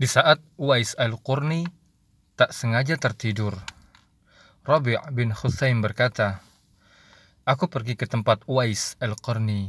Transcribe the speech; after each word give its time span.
Di 0.00 0.08
saat 0.08 0.40
Uwais 0.56 0.96
al-Qurni 0.96 1.68
tak 2.32 2.56
sengaja 2.56 2.96
tertidur, 2.96 3.52
Rabi' 4.64 4.96
bin 5.12 5.28
Khusaim 5.28 5.84
berkata, 5.84 6.40
Aku 7.44 7.68
pergi 7.68 8.00
ke 8.00 8.08
tempat 8.08 8.48
Uwais 8.48 8.96
al-Qurni. 8.96 9.68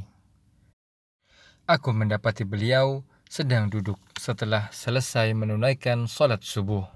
Aku 1.68 1.92
mendapati 1.92 2.48
beliau 2.48 3.04
sedang 3.28 3.68
duduk 3.68 4.00
setelah 4.16 4.72
selesai 4.72 5.36
menunaikan 5.36 6.08
sholat 6.08 6.48
subuh. 6.48 6.88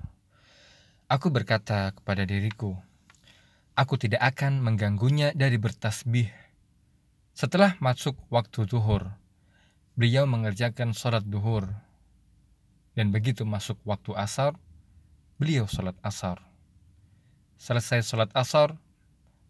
Aku 1.11 1.27
berkata 1.27 1.91
kepada 1.91 2.23
diriku, 2.23 2.79
aku 3.75 3.99
tidak 3.99 4.23
akan 4.31 4.63
mengganggunya 4.63 5.35
dari 5.35 5.59
bertasbih. 5.59 6.31
Setelah 7.35 7.75
masuk 7.83 8.15
waktu 8.31 8.63
zuhur, 8.63 9.11
beliau 9.99 10.23
mengerjakan 10.23 10.95
sholat 10.95 11.27
duhur 11.27 11.67
dan 12.95 13.11
begitu 13.11 13.43
masuk 13.43 13.75
waktu 13.83 14.15
asar, 14.15 14.55
beliau 15.35 15.67
sholat 15.67 15.95
asar. 16.01 16.39
Selesai 17.59 18.03
sholat 18.03 18.31
asar, 18.31 18.79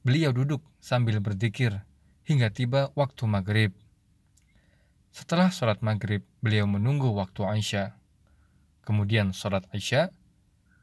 beliau 0.02 0.34
duduk 0.34 0.62
sambil 0.82 1.22
berzikir 1.22 1.86
hingga 2.26 2.50
tiba 2.50 2.90
waktu 2.98 3.24
maghrib. 3.30 3.72
Setelah 5.14 5.54
sholat 5.54 5.80
maghrib, 5.80 6.26
beliau 6.44 6.68
menunggu 6.68 7.14
waktu 7.16 7.46
Aisyah. 7.46 7.96
Kemudian 8.84 9.32
sholat 9.32 9.64
Aisyah. 9.72 10.12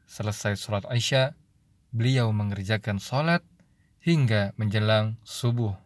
Selesai 0.09 0.57
sholat 0.57 0.87
Aisyah, 0.89 1.37
beliau 1.93 2.33
mengerjakan 2.33 2.97
sholat 2.97 3.45
hingga 4.01 4.51
menjelang 4.57 5.21
subuh. 5.21 5.77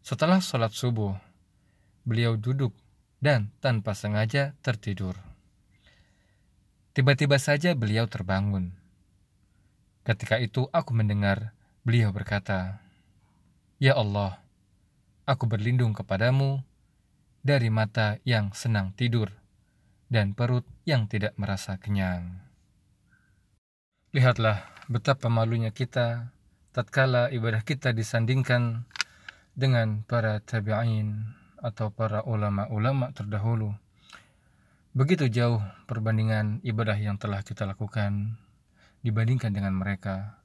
Setelah 0.00 0.40
sholat 0.40 0.72
subuh, 0.72 1.20
beliau 2.08 2.40
duduk 2.40 2.72
dan 3.20 3.52
tanpa 3.60 3.92
sengaja 3.92 4.56
tertidur. 4.64 5.27
Tiba-tiba 6.98 7.38
saja 7.38 7.78
beliau 7.78 8.10
terbangun. 8.10 8.74
Ketika 10.02 10.34
itu 10.42 10.66
aku 10.74 10.98
mendengar 10.98 11.54
beliau 11.86 12.10
berkata, 12.10 12.82
Ya 13.78 13.94
Allah, 13.94 14.42
aku 15.22 15.46
berlindung 15.46 15.94
kepadamu 15.94 16.58
dari 17.38 17.70
mata 17.70 18.18
yang 18.26 18.50
senang 18.50 18.90
tidur 18.98 19.30
dan 20.10 20.34
perut 20.34 20.66
yang 20.82 21.06
tidak 21.06 21.38
merasa 21.38 21.78
kenyang. 21.78 22.42
Lihatlah 24.10 24.66
betapa 24.90 25.30
malunya 25.30 25.70
kita 25.70 26.34
tatkala 26.74 27.30
ibadah 27.30 27.62
kita 27.62 27.94
disandingkan 27.94 28.90
dengan 29.54 30.02
para 30.02 30.42
tabi'in 30.42 31.30
atau 31.62 31.94
para 31.94 32.26
ulama-ulama 32.26 33.14
terdahulu 33.14 33.70
Begitu 34.96 35.28
jauh 35.28 35.60
perbandingan 35.84 36.64
ibadah 36.64 36.96
yang 36.96 37.20
telah 37.20 37.44
kita 37.44 37.68
lakukan 37.68 38.40
dibandingkan 39.04 39.52
dengan 39.52 39.76
mereka. 39.76 40.40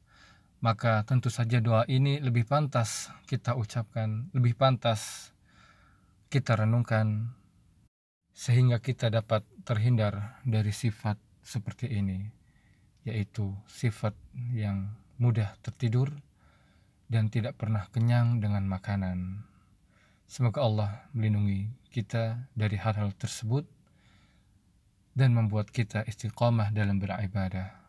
Maka 0.60 1.04
tentu 1.08 1.32
saja 1.32 1.64
doa 1.64 1.88
ini 1.88 2.20
lebih 2.20 2.44
pantas 2.48 3.12
kita 3.28 3.56
ucapkan, 3.56 4.28
lebih 4.36 4.56
pantas 4.56 5.32
kita 6.28 6.60
renungkan 6.60 7.36
sehingga 8.36 8.84
kita 8.84 9.08
dapat 9.08 9.48
terhindar 9.64 10.42
dari 10.44 10.76
sifat 10.76 11.16
seperti 11.40 11.92
ini, 11.92 12.28
yaitu 13.08 13.56
sifat 13.68 14.16
yang 14.52 14.92
mudah 15.20 15.56
tertidur 15.64 16.12
dan 17.08 17.32
tidak 17.32 17.56
pernah 17.56 17.88
kenyang 17.92 18.44
dengan 18.44 18.68
makanan. 18.68 19.44
Semoga 20.28 20.66
Allah 20.66 20.92
melindungi 21.14 21.70
kita 21.94 22.50
dari 22.58 22.76
hal-hal 22.80 23.14
tersebut 23.14 23.68
dan 25.14 25.38
membuat 25.38 25.70
kita 25.70 26.06
istiqamah 26.10 26.74
dalam 26.74 26.98
beribadah. 26.98 27.83